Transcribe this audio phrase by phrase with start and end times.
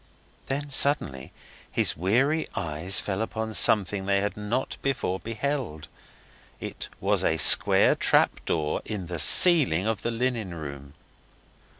[0.47, 1.31] Then suddenly
[1.71, 5.89] his weary eyes fell upon something they had not before beheld.
[6.59, 10.95] It was a square trap door in the ceiling of the linen room.